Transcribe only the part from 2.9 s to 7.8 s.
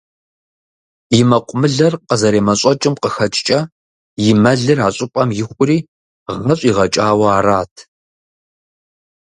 къыхэкӏкӏэ, и мэлыр а щӏыпӏэм ихури, гъэ щӏигъэкӏауэ арат.